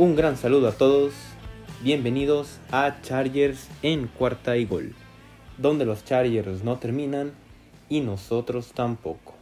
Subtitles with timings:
[0.00, 1.12] Un gran saludo a todos,
[1.82, 4.94] bienvenidos a Chargers en cuarta y gol,
[5.58, 7.32] donde los Chargers no terminan
[7.90, 9.34] y nosotros tampoco.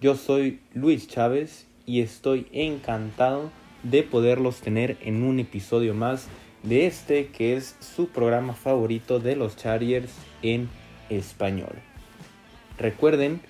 [0.00, 3.52] Yo soy Luis Chávez y estoy encantado
[3.84, 6.26] de poderlos tener en un episodio más
[6.64, 10.10] de este que es su programa favorito de los Chargers
[10.42, 10.68] en
[11.08, 11.76] español.
[12.78, 13.40] Recuerden,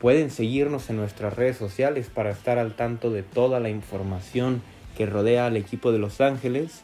[0.00, 4.62] pueden seguirnos en nuestras redes sociales para estar al tanto de toda la información
[4.96, 6.82] que rodea al equipo de Los Ángeles.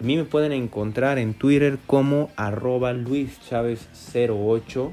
[0.00, 4.92] A mí me pueden encontrar en Twitter como arroba luischavez08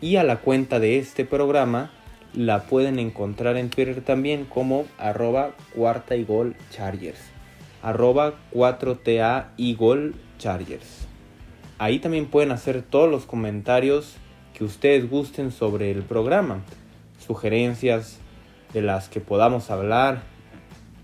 [0.00, 1.90] y a la cuenta de este programa
[2.34, 7.20] la pueden encontrar en Twitter también como arroba cuarta y gol chargers.
[7.82, 9.76] Arroba 4TA y
[10.38, 11.06] chargers.
[11.78, 14.16] Ahí también pueden hacer todos los comentarios
[14.54, 16.62] que ustedes gusten sobre el programa.
[17.24, 18.18] Sugerencias
[18.72, 20.22] de las que podamos hablar.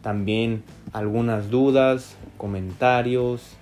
[0.02, 3.56] También algunas dudas, comentarios.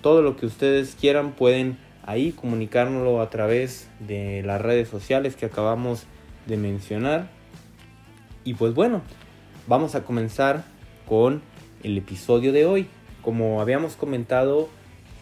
[0.00, 5.46] Todo lo que ustedes quieran pueden ahí comunicárnoslo a través de las redes sociales que
[5.46, 6.04] acabamos
[6.46, 7.28] de mencionar.
[8.44, 9.02] Y pues bueno,
[9.66, 10.64] vamos a comenzar
[11.08, 11.42] con
[11.82, 12.86] el episodio de hoy.
[13.22, 14.68] Como habíamos comentado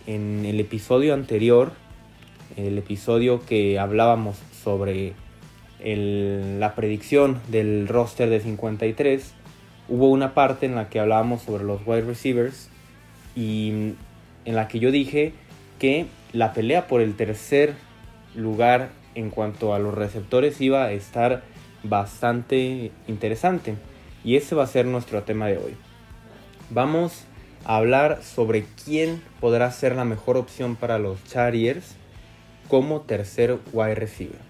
[0.06, 1.72] en el episodio anterior,
[2.56, 5.14] el episodio que hablábamos sobre
[5.82, 9.34] la predicción del roster de 53,
[9.88, 12.68] hubo una parte en la que hablábamos sobre los wide receivers
[13.36, 13.94] y
[14.44, 15.32] en la que yo dije
[15.78, 17.74] que la pelea por el tercer
[18.34, 21.42] lugar en cuanto a los receptores iba a estar
[21.82, 23.76] bastante interesante.
[24.24, 25.76] Y ese va a ser nuestro tema de hoy.
[26.70, 27.24] Vamos
[27.64, 31.96] a hablar sobre quién podrá ser la mejor opción para los Chargers
[32.68, 34.40] como tercer wide receiver.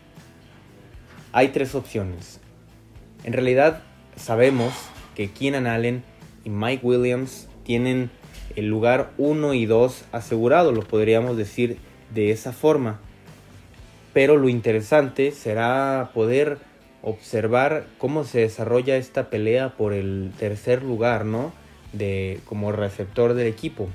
[1.32, 2.40] Hay tres opciones.
[3.24, 3.82] En realidad
[4.16, 4.72] sabemos
[5.14, 6.02] que Keenan Allen
[6.44, 8.10] y Mike Williams tienen
[8.56, 11.78] el lugar 1 y 2 asegurado, lo podríamos decir
[12.14, 13.00] de esa forma.
[14.12, 16.58] Pero lo interesante será poder
[17.02, 21.52] observar cómo se desarrolla esta pelea por el tercer lugar, ¿no?
[21.92, 23.88] De, como receptor del equipo.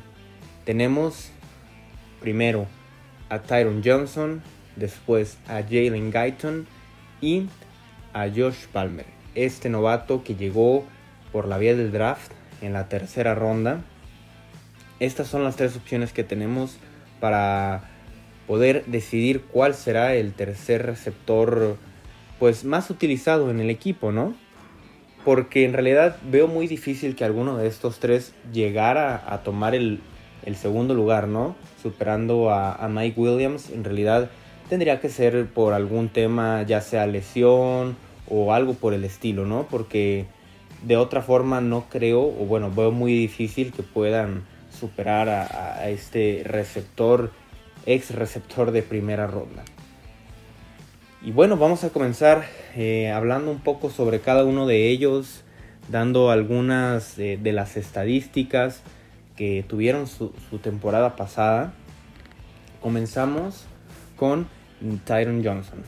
[0.66, 1.32] Tenemos
[2.20, 2.68] primero
[3.30, 4.42] a Tyron Johnson,
[4.76, 6.68] después a Jalen Guyton
[7.22, 7.48] y
[8.14, 9.06] a Josh Palmer.
[9.36, 10.86] Este novato que llegó
[11.32, 12.32] por la vía del draft
[12.62, 13.82] en la tercera ronda.
[15.00, 16.78] Estas son las tres opciones que tenemos
[17.20, 17.84] para
[18.48, 21.78] poder decidir cuál será el tercer receptor
[22.40, 24.34] pues más utilizado en el equipo, ¿no?
[25.26, 30.02] Porque en realidad veo muy difícil que alguno de estos tres llegara a tomar el,
[30.56, 31.56] segundo lugar, ¿no?
[31.84, 34.32] Superando a, a, Mike Williams, en realidad
[34.68, 37.98] tendría que ser por algún tema, ya sea lesión
[38.28, 39.68] o algo por el estilo, ¿no?
[39.70, 40.26] Porque
[40.84, 46.44] de otra forma no creo, o bueno, veo muy difícil que puedan superar a, este
[46.46, 47.32] receptor
[47.86, 49.64] ex receptor de primera ronda.
[51.22, 52.46] Y bueno, vamos a comenzar
[52.76, 55.44] eh, hablando un poco sobre cada uno de ellos,
[55.90, 58.84] dando algunas de las estadísticas
[59.40, 61.72] que tuvieron su, temporada pasada.
[62.82, 63.64] Comenzamos
[64.18, 64.50] con
[65.06, 65.82] Tyron Johnson.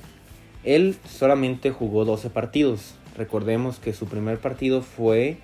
[0.64, 2.96] Él solamente jugó 12 partidos.
[3.18, 5.38] Recordemos que su primer partido fue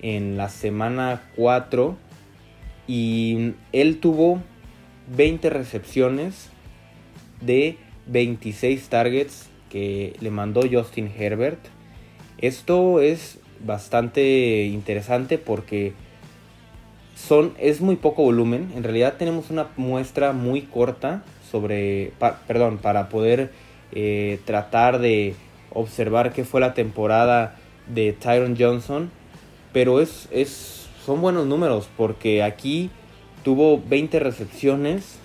[0.00, 1.96] en la semana 4
[2.86, 4.42] y él tuvo
[5.16, 6.48] 20 recepciones
[7.40, 11.60] de 26 targets que le mandó Justin Herbert.
[12.38, 15.92] Esto es bastante interesante porque
[17.14, 18.72] son, es muy poco volumen.
[18.74, 22.12] En realidad tenemos una muestra muy corta sobre,
[22.46, 23.52] perdón, para poder
[23.92, 25.34] eh, tratar de
[25.74, 27.56] observar qué fue la temporada
[27.88, 29.10] de Tyron Johnson.
[29.72, 32.90] Pero es, es, son buenos números porque aquí
[33.42, 35.18] tuvo 20 recepciones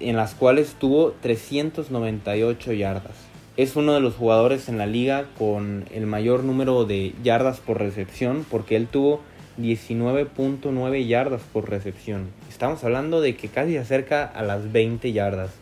[0.00, 3.14] en las cuales tuvo 398 yardas.
[3.56, 7.78] Es uno de los jugadores en la liga con el mayor número de yardas por
[7.78, 9.20] recepción porque él tuvo
[9.60, 12.30] 19.9 yardas por recepción.
[12.48, 15.52] Estamos hablando de que casi acerca a las 20 yardas.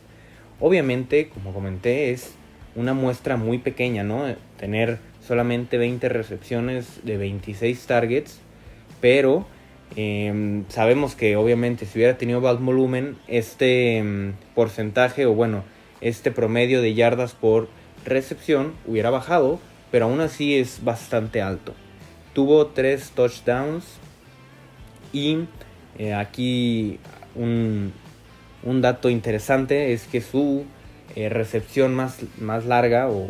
[0.60, 2.34] Obviamente, como comenté, es
[2.74, 4.24] una muestra muy pequeña, ¿no?
[4.58, 8.40] Tener solamente 20 recepciones de 26 targets,
[9.00, 9.46] pero
[9.94, 15.64] Em, sabemos que obviamente si hubiera tenido más volumen, este em, porcentaje o bueno,
[16.00, 17.68] este promedio de yardas por
[18.04, 19.60] recepción hubiera bajado,
[19.90, 21.74] pero aún así es bastante alto.
[22.32, 23.84] Tuvo tres touchdowns
[25.12, 25.40] y
[25.98, 26.98] eh, aquí
[27.34, 27.92] un,
[28.80, 30.64] dato interesante es que su
[31.14, 33.28] eh, recepción más, más larga o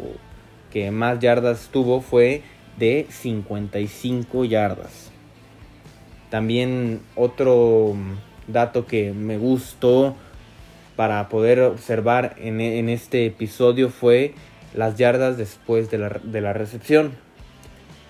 [0.72, 2.42] que más yardas tuvo fue
[2.78, 5.10] de 55 yardas.
[6.30, 7.94] También otro
[8.46, 10.16] dato que me gustó
[10.96, 14.34] para poder observar en, en este episodio fue
[14.74, 17.12] las yardas después de la, de la recepción.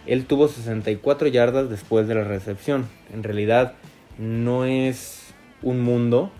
[0.07, 2.89] Él tuvo 64 yardas después de la recepción.
[3.13, 3.75] En realidad
[4.19, 5.33] no es
[5.63, 6.31] un mundo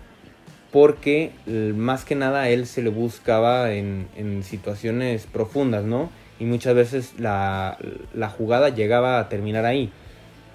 [0.73, 6.09] porque más que nada a él se le buscaba en, en situaciones profundas, ¿no?
[6.39, 7.77] Y muchas veces la,
[8.37, 9.91] jugada llegaba a terminar ahí.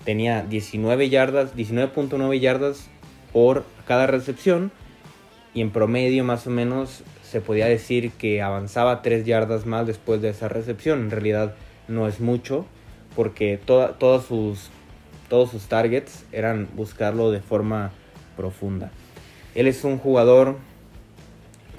[0.04, 2.88] Tenía 19 yardas, 19.9 yardas
[3.32, 4.72] por cada recepción
[5.54, 10.20] y en promedio más o menos se podía decir que avanzaba 3 yardas más después
[10.20, 11.00] de esa recepción.
[11.00, 11.54] En realidad
[11.86, 12.66] no es mucho
[13.14, 14.70] porque todos, sus,
[15.28, 17.92] todos sus targets eran buscarlo de forma
[18.36, 18.90] profunda.
[19.54, 20.56] Él es un jugador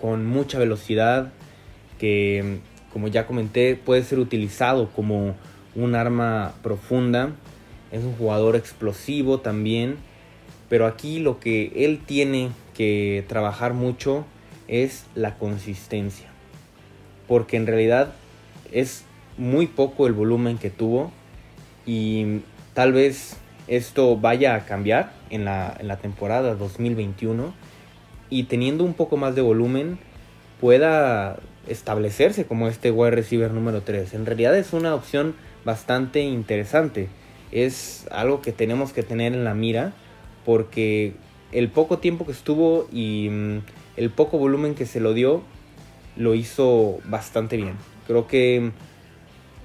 [0.01, 1.31] con mucha velocidad
[1.99, 2.59] que,
[2.91, 5.35] como ya comenté, puede ser utilizado como
[5.75, 7.31] un arma profunda.
[7.91, 9.97] Es un jugador explosivo también.
[10.69, 14.25] Pero aquí lo que él tiene que trabajar mucho
[14.67, 16.27] es la consistencia.
[17.27, 18.13] Porque en realidad
[18.71, 19.03] es
[19.37, 21.11] muy poco el volumen que tuvo
[21.85, 22.41] y
[22.73, 23.37] tal vez
[23.69, 27.53] esto vaya a cambiar en la, en la temporada 2021
[28.31, 29.99] y teniendo un poco más de volumen
[30.59, 31.37] pueda
[31.67, 34.15] establecerse como este wide receiver número 3.
[34.15, 35.35] En realidad es una opción
[35.65, 37.09] bastante interesante.
[37.51, 39.93] Es algo que tenemos que tener en la mira
[40.45, 41.13] porque
[41.51, 43.57] el poco tiempo que estuvo y mm,
[43.97, 45.43] el poco volumen que se lo dio
[46.17, 47.73] lo hizo bastante bien.
[48.07, 48.71] Creo que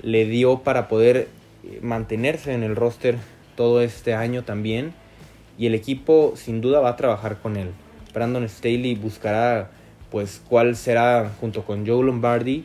[0.02, 1.28] le dio para poder
[1.80, 3.16] mantenerse en el roster
[3.56, 4.92] todo este año también.
[5.56, 7.70] Y el equipo sin duda va a trabajar con él.
[8.12, 9.70] Brandon Staley buscará
[10.10, 12.64] pues cuál será junto con Joe Lombardi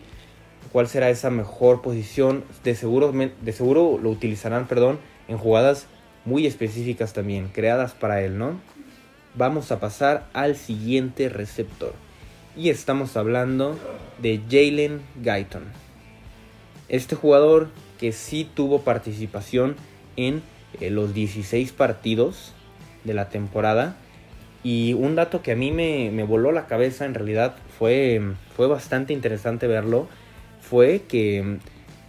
[0.71, 2.43] cuál será esa mejor posición.
[2.63, 5.87] De seguro, de seguro lo utilizarán, perdón, en jugadas
[6.25, 8.59] muy específicas también, creadas para él, ¿no?
[9.35, 11.93] Vamos a pasar al siguiente receptor.
[12.55, 13.77] Y estamos hablando
[14.21, 15.63] de Jalen Guyton.
[16.89, 17.69] Este jugador
[17.99, 19.75] que sí tuvo participación
[20.17, 20.41] en
[20.79, 22.53] eh, los 16 partidos
[23.03, 23.95] de la temporada.
[24.63, 28.21] Y un dato que a mí me, voló la cabeza en realidad fue,
[28.55, 30.07] fue bastante interesante verlo.
[30.61, 31.57] Fue que mm,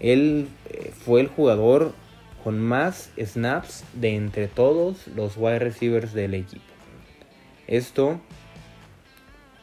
[0.01, 1.93] él eh, fue el jugador
[2.43, 6.65] con más snaps de entre todos los wide receivers del equipo.
[7.67, 8.21] Esto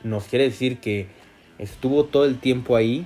[0.03, 1.07] nos quiere decir que
[1.57, 3.05] estuvo todo el tiempo ahí.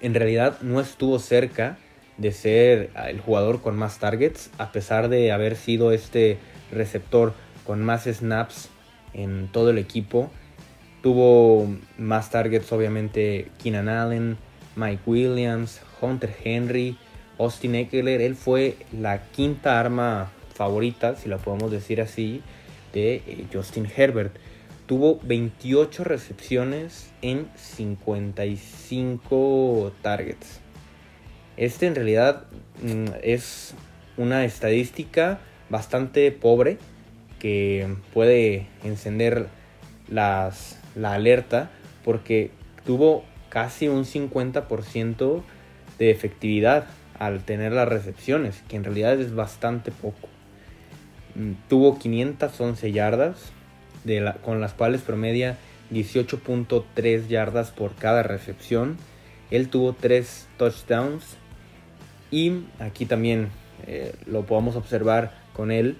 [0.00, 1.78] En realidad no estuvo cerca
[2.16, 6.38] de ser el jugador con más targets, a pesar de haber sido este
[6.70, 7.34] receptor
[7.66, 8.68] con más snaps
[9.12, 10.30] en todo el equipo.
[11.02, 11.68] Tuvo
[11.98, 14.36] más targets obviamente Keenan Allen,
[14.76, 16.96] Mike Williams, Hunter Henry,
[17.38, 18.20] Austin Eckler.
[18.20, 22.42] Él fue la quinta arma favorita, si la podemos decir así,
[22.92, 24.34] de eh, Justin Herbert.
[24.86, 30.63] Tuvo 28 recepciones en 55 targets.
[31.56, 32.44] Este en realidad
[32.82, 33.74] mm, es
[34.16, 35.38] una estadística
[35.70, 36.78] bastante pobre
[37.38, 39.48] que puede encender
[40.08, 41.70] las, la alerta
[42.04, 42.50] porque
[42.84, 45.42] tuvo casi un 50%
[45.98, 46.86] de efectividad
[47.18, 50.28] al tener las recepciones, que en realidad es bastante poco.
[51.36, 53.52] Mm, tuvo 511 yardas,
[54.42, 55.56] con las cuales promedia
[55.92, 58.98] 18.3 yardas por cada recepción.
[59.50, 61.38] Él tuvo 3 touchdowns
[62.34, 63.50] y aquí también
[63.86, 65.96] eh, lo podemos observar con él.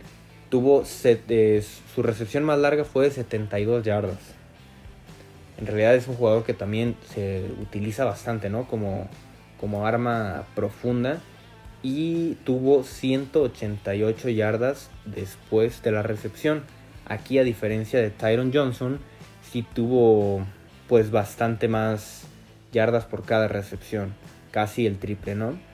[0.49, 1.65] Tuvo eh,
[1.95, 4.19] su recepción más larga fue de 72 yardas.
[5.59, 8.67] En realidad es un jugador que también se utiliza bastante, ¿no?
[8.67, 9.09] Como,
[9.61, 11.21] como arma profunda.
[11.85, 16.65] Y tuvo 188 yardas después de la recepción.
[17.07, 18.99] Aquí a diferencia de Tyron Johnson,
[19.53, 20.45] sí tuvo
[20.89, 22.27] pues bastante más
[22.73, 24.15] yardas por cada recepción.
[24.51, 25.74] Casi el triple, ¿no?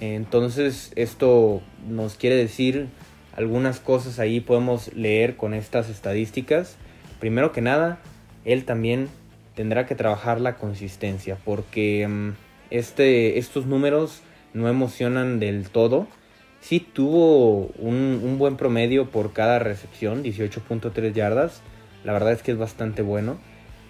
[0.00, 2.88] Entonces esto nos quiere decir
[3.36, 6.76] algunas cosas ahí podemos leer con estas estadísticas.
[7.20, 7.98] Primero que nada,
[8.44, 9.08] él también
[9.54, 12.30] tendrá que trabajar la consistencia porque mm,
[12.70, 14.22] este, estos números
[14.54, 16.06] no emocionan del todo.
[16.60, 21.60] Sí tuvo un, un buen promedio por cada recepción, 18.3 yardas.
[22.04, 23.36] La verdad es que es bastante bueno.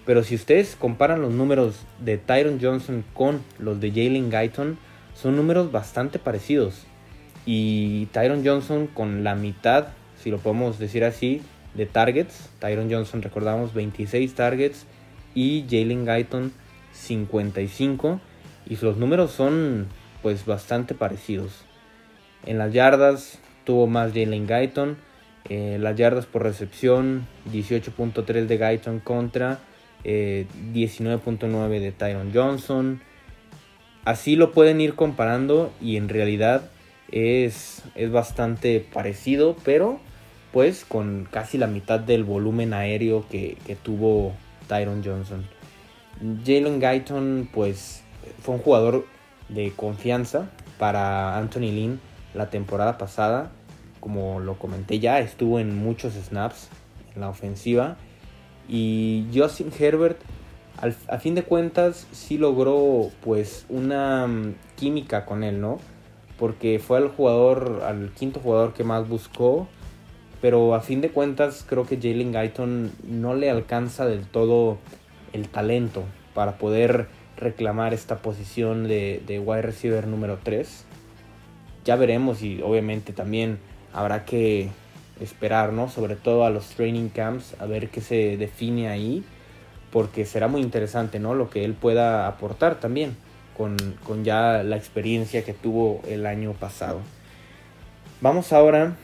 [0.05, 4.77] Pero si ustedes comparan los números de Tyron Johnson con los de Jalen Guyton,
[5.17, 6.83] son números bastante parecidos.
[7.45, 9.87] Y Tyron Johnson con la mitad,
[10.21, 11.41] si lo podemos decir así,
[11.73, 12.49] de targets.
[12.59, 14.85] Tyron Johnson, recordamos, 26 targets
[15.33, 16.53] y Jalen Guyton
[16.93, 18.19] 55.
[18.67, 19.87] Y los números son
[20.21, 21.63] pues bastante parecidos.
[22.45, 24.97] En las yardas tuvo más Jalen Guyton.
[25.49, 29.59] Eh, las yardas por recepción, 18.3 de Guyton contra
[30.03, 33.01] 19.9 de Tyron Johnson.
[34.07, 36.69] Así lo pueden ir comparando y en realidad
[37.11, 39.99] es, es bastante parecido, pero
[40.53, 44.31] pues con casi la mitad del volumen aéreo que, tuvo
[44.69, 45.45] Tyron Johnson.
[46.45, 48.01] Jalen Guyton pues
[48.41, 49.05] fue un jugador
[49.49, 51.99] de confianza para Anthony Lynn
[52.33, 53.51] la temporada pasada.
[53.99, 56.69] Como lo comenté ya, estuvo en muchos snaps
[57.13, 57.97] en la ofensiva.
[58.69, 60.21] Y Justin Herbert,
[60.81, 65.79] a fin de cuentas, sí logró pues una mm, química con él, ¿no?
[66.37, 69.67] Porque fue el jugador, al quinto jugador que más buscó.
[70.39, 74.77] Pero a fin de cuentas creo que Jalen Guyton no le alcanza del todo
[75.33, 76.03] el talento
[76.35, 77.07] para poder
[77.37, 80.85] reclamar esta posición de, de wide receiver número 3.
[81.85, 83.57] Ya veremos y obviamente también
[83.93, 84.69] habrá que
[85.19, 85.89] esperar, ¿no?
[85.89, 89.23] Sobre todo a los training camps, a ver qué se define ahí,
[89.91, 91.33] porque será muy interesante, ¿no?
[91.33, 93.15] Lo que él pueda aportar también
[93.55, 96.99] con, con ya la experiencia que tuvo el año pasado.
[98.21, 98.95] Vamos ahora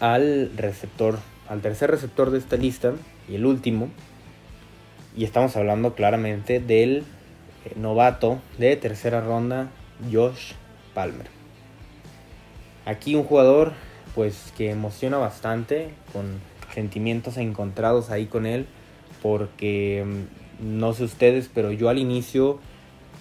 [0.00, 2.92] al receptor, al tercer receptor de esta lista
[3.28, 3.88] y el último.
[5.16, 7.04] Y estamos hablando claramente del
[7.64, 9.70] eh, novato de tercera ronda,
[10.12, 10.52] Josh
[10.92, 11.26] Palmer.
[12.84, 13.72] Aquí un jugador
[14.14, 16.40] pues que emociona bastante, con
[16.74, 18.66] sentimientos encontrados ahí con él,
[19.24, 22.58] porque mm, no sé ustedes, pero yo al inicio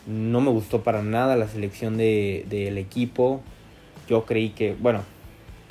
[0.05, 3.39] no me gustó para nada la selección del de, equipo.
[4.10, 5.03] Yo creí que, bueno,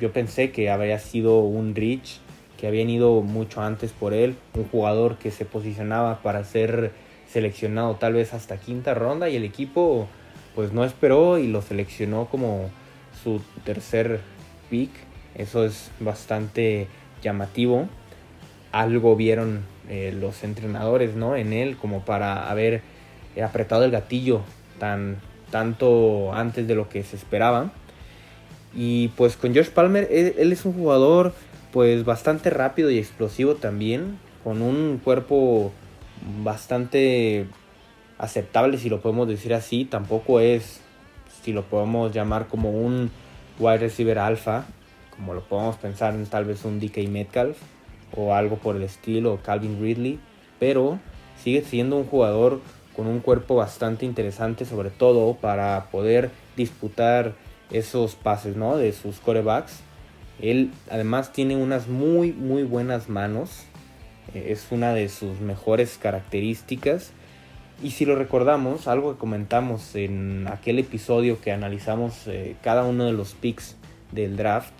[0.00, 2.20] yo pensé que habría sido un Rich,
[2.56, 6.92] que habían ido mucho antes por él, un jugador que se posicionaba para ser
[7.26, 10.08] seleccionado tal vez hasta quinta ronda y el equipo
[10.54, 12.70] pues no esperó y lo seleccionó como
[13.22, 14.20] su tercer
[14.70, 14.92] pick.
[15.34, 16.86] Eso es bastante
[17.22, 17.86] llamativo.
[18.70, 21.36] Algo vieron eh, los entrenadores ¿no?
[21.36, 22.80] en él como para haber
[23.44, 24.40] apretado el gatillo
[24.78, 25.18] tan,
[25.50, 27.72] tanto antes de lo que se esperaba.
[28.74, 31.34] Y pues con Josh Palmer, él, es un jugador
[31.72, 35.72] pues bastante rápido y explosivo también, con un cuerpo
[36.42, 37.44] bastante
[38.16, 40.80] aceptable si lo podemos decir así, tampoco es
[41.42, 43.10] si lo podemos llamar como un
[43.58, 44.64] wide receiver alfa,
[45.14, 47.58] como lo podemos pensar en tal vez un DK Metcalf
[48.16, 50.18] o algo por el estilo, Calvin Ridley,
[50.58, 50.98] pero
[51.42, 52.60] sigue siendo un jugador
[52.94, 57.34] con un cuerpo bastante interesante, sobre todo para poder disputar
[57.70, 58.76] esos pases ¿no?
[58.76, 59.80] de sus corebacks.
[60.40, 63.64] Él además tiene unas muy muy buenas manos,
[64.34, 67.12] eh, es una de sus mejores características
[67.82, 73.06] y si lo recordamos, algo que comentamos en aquel episodio que analizamos eh, cada uno
[73.06, 73.76] de los picks
[74.12, 74.72] del draft,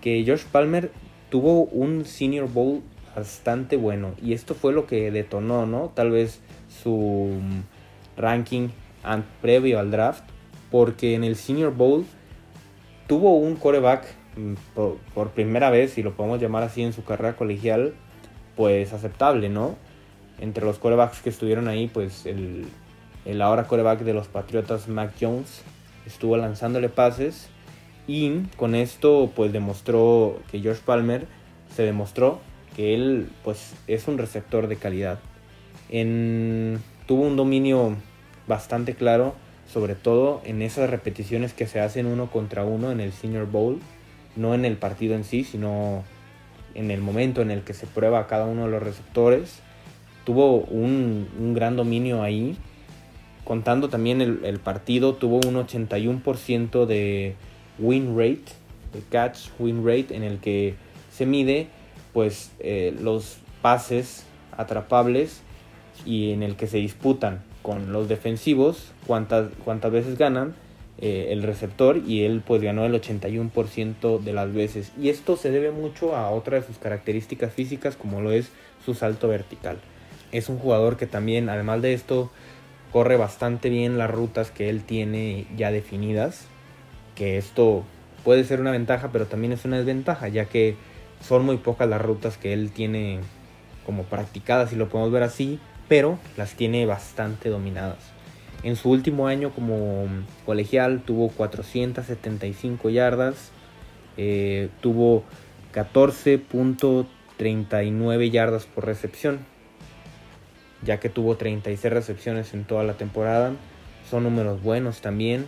[0.00, 0.90] que Josh Palmer
[1.32, 2.82] tuvo un Senior Bowl
[3.16, 5.90] bastante bueno y esto fue lo que detonó, ¿no?
[5.94, 6.40] Tal vez
[6.82, 8.68] su mm, ranking
[9.40, 10.24] previo al draft,
[10.70, 12.04] porque en el Senior Bowl
[13.06, 14.04] tuvo un coreback
[14.36, 14.52] mm,
[15.14, 17.94] por, primera vez, si lo podemos llamar así en su carrera colegial,
[18.54, 19.76] pues aceptable, ¿no?
[20.38, 22.66] entre los corebacks que estuvieron ahí, pues el,
[23.24, 25.62] el ahora coreback de los Patriotas, Mac Jones,
[26.04, 27.48] estuvo lanzándole pases
[28.06, 31.26] y con esto pues demostró que George Palmer
[31.74, 32.40] se demostró
[32.76, 35.20] que él pues es un receptor de calidad.
[35.88, 37.96] En, tuvo un dominio
[38.46, 39.34] bastante claro,
[39.72, 43.78] sobre todo en esas repeticiones que se hacen uno contra uno en el Senior Bowl,
[44.36, 46.02] no en el partido en sí, sino
[46.74, 49.60] en el momento en el que se prueba cada uno de los receptores
[50.24, 52.56] tuvo un, gran dominio ahí.
[53.44, 57.34] Contando también el, partido, tuvo un 81% de
[57.78, 58.52] win rate,
[58.92, 60.74] de catch win rate, en el que
[61.12, 61.68] se mide
[62.12, 64.24] pues eh, los pases
[64.56, 65.40] atrapables
[66.04, 70.54] y en el que se disputan con los defensivos cuántas, cuántas veces ganan
[70.98, 75.50] eh, el receptor y él pues ganó el 81% de las veces y esto se
[75.50, 78.50] debe mucho a otra de sus características físicas como lo es
[78.84, 79.78] su salto vertical
[80.32, 82.30] es un jugador que también, además de esto,
[82.90, 86.46] corre bastante bien las rutas que él tiene ya definidas.
[87.14, 87.84] Que esto
[88.24, 90.76] puede ser una ventaja, pero también es una desventaja, ya que
[91.20, 93.20] son muy pocas las rutas que él tiene
[93.84, 97.98] como practicadas, si lo podemos ver así, pero las tiene bastante dominadas.
[98.62, 100.06] En su último año como
[100.46, 103.50] colegial tuvo 475 yardas,
[104.16, 105.24] eh, tuvo
[105.74, 109.40] 14.39 yardas por recepción,
[110.84, 113.52] ya que tuvo 36 recepciones en toda la temporada.
[114.08, 115.46] Son números buenos también.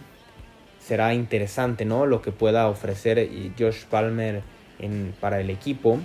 [0.85, 2.07] Será interesante, ¿no?
[2.07, 4.43] Lo que pueda ofrecer Josh Palmer
[5.21, 5.99] para el equipo.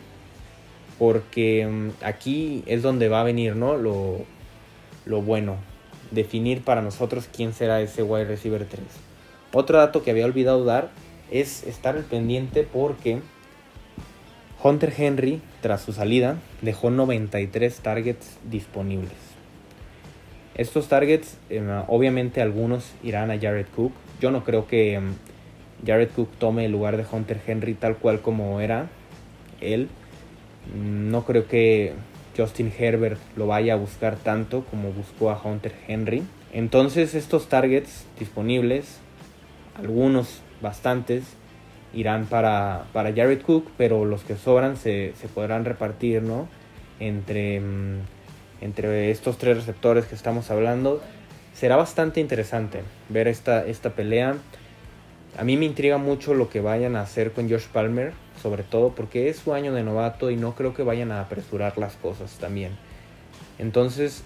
[0.98, 3.78] Porque mm, aquí es donde va a venir ¿no?
[3.78, 4.26] lo,
[5.06, 5.58] lo bueno.
[6.12, 8.82] Definir para nosotros quién será ese wide receiver 3.
[9.54, 10.90] Otro dato que había olvidado dar
[11.32, 13.22] es estar al pendiente porque
[14.62, 19.14] Hunter Henry, tras su salida, dejó 93 targets disponibles.
[20.56, 23.94] Estos targets, em, obviamente algunos irán a Jared Cook.
[24.20, 25.14] Yo no creo que em,
[25.86, 28.88] Jared Cook tome el lugar de Hunter Henry tal cual como era
[29.62, 29.90] él.
[30.76, 31.94] No creo que
[32.38, 36.24] Justin Herbert lo vaya a buscar tanto como buscó a Hunter Henry.
[36.54, 39.00] Entonces estos targets disponibles,
[39.76, 41.24] algunos bastantes,
[41.94, 46.48] irán para, para Jared Cook, pero los que sobran se, podrán repartir ¿no?
[47.00, 48.00] entre, mm,
[48.62, 51.02] entre estos tres receptores que estamos hablando.
[51.60, 54.38] Será bastante interesante ver esta, esta pelea.
[55.38, 58.96] A mí me intriga mucho lo que vayan a hacer con Josh Palmer, sobre todo
[58.96, 62.38] porque es su año de novato y no creo que vayan a apresurar las cosas
[62.38, 62.78] también.
[63.58, 64.24] Entonces,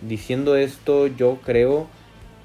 [0.00, 1.88] diciendo esto, yo creo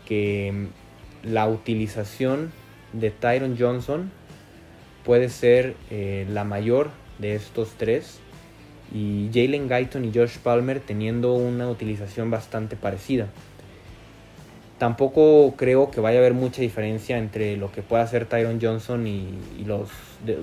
[0.08, 2.52] que mm, la utilización
[2.94, 4.12] de Tyron Johnson
[5.06, 8.18] puede ser eh, la mayor de estos tres.
[8.92, 13.28] Y Jalen Guyton y Josh Palmer teniendo una utilización bastante parecida.
[14.82, 19.06] Tampoco creo que vaya a haber mucha diferencia entre lo que pueda hacer Tyron Johnson
[19.06, 19.28] y,
[19.64, 19.92] los,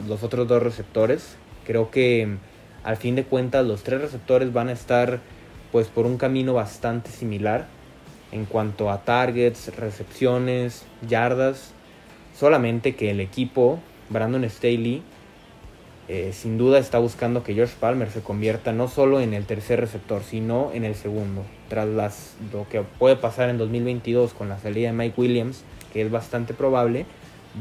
[0.06, 1.34] los otros dos receptores.
[1.66, 2.36] Creo que
[2.84, 5.18] al fin de cuentas los tres receptores van a estar
[5.72, 7.66] pues por un camino bastante similar
[8.30, 11.72] en cuanto a targets, recepciones, yardas.
[12.32, 15.02] Solamente que el equipo Brandon Staley
[16.08, 19.80] eh, sin duda está buscando que George Palmer se convierta no solo en el tercer
[19.80, 21.44] receptor, sino en el segundo.
[21.68, 26.02] Tras las, lo que puede pasar en 2022 con la salida de Mike Williams, que
[26.02, 27.04] es bastante probable,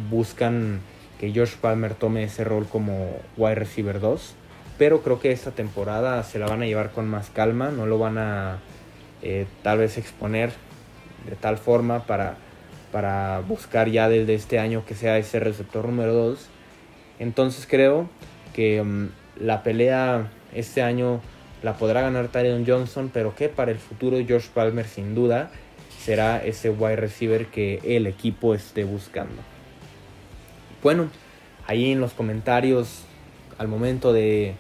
[0.10, 0.80] buscan
[1.20, 4.36] que George Palmer tome ese rol como wide receiver 2.
[4.78, 7.98] Pero creo que esta temporada se la van a llevar con más calma, no lo
[7.98, 8.60] van a
[9.24, 10.52] eh, tal vez exponer
[11.28, 12.38] de tal forma para
[12.92, 16.48] para buscar ya desde este año que sea ese receptor número 2.
[17.20, 18.10] Entonces creo
[18.58, 21.22] que mm, la pelea este año
[21.62, 25.52] la podrá ganar Tyron Johnson, pero que para el futuro George Palmer sin duda
[26.00, 29.36] será ese wide receiver que el equipo esté buscando.
[30.82, 31.10] Bueno,
[31.68, 33.04] ahí en los comentarios
[33.60, 34.56] al momento de,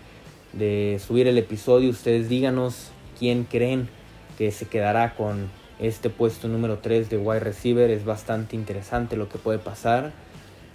[0.53, 3.89] de subir el episodio ustedes díganos quién creen
[4.37, 9.27] que se quedará con este puesto número 3 de wide receiver es bastante interesante lo
[9.27, 10.11] que puede pasar.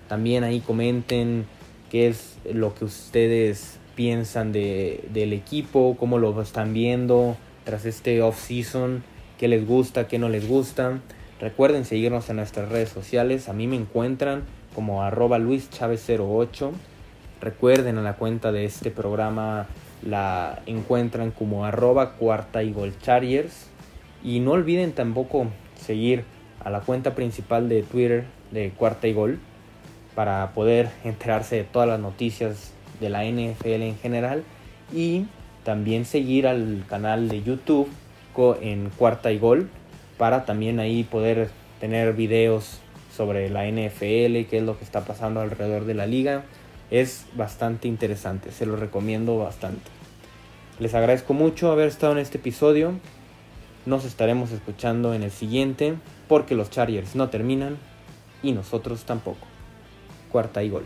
[0.08, 1.46] También ahí comenten
[1.92, 8.22] qué es lo que ustedes piensan de, del equipo, cómo lo están viendo tras este
[8.22, 9.04] off-season,
[9.38, 11.00] qué les gusta, qué no les gusta.
[11.38, 13.50] Recuerden seguirnos en nuestras redes sociales.
[13.50, 16.70] A mí me encuentran como arroba luischavez08.
[17.42, 19.66] Recuerden a la cuenta de este programa
[20.00, 23.66] la encuentran como arroba cuarta y Chargers.
[24.24, 26.24] Y no olviden tampoco seguir
[26.64, 29.40] a la cuenta principal de Twitter de Cuarta y Gol
[30.14, 34.44] para poder enterarse de todas las noticias de la NFL en general
[34.92, 35.26] y
[35.64, 37.88] también seguir al canal de YouTube
[38.60, 39.68] en Cuarta y Gol
[40.18, 42.78] para también ahí poder tener videos
[43.14, 46.44] sobre la NFL, qué es lo que está pasando alrededor de la liga.
[46.90, 49.90] Es bastante interesante, se lo recomiendo bastante.
[50.78, 52.92] Les agradezco mucho haber estado en este episodio.
[53.84, 55.94] Nos estaremos escuchando en el siguiente
[56.28, 57.76] porque los Chargers no terminan
[58.42, 59.51] y nosotros tampoco.
[60.32, 60.84] Cuarta y gol.